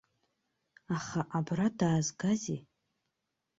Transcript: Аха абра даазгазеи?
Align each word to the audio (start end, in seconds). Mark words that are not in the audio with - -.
Аха 0.95 1.21
абра 1.37 1.67
даазгазеи? 1.77 2.61